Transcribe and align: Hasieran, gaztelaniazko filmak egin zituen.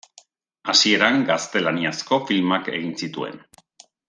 Hasieran, 0.71 1.19
gaztelaniazko 1.27 2.21
filmak 2.31 2.73
egin 2.79 2.97
zituen. 3.05 3.39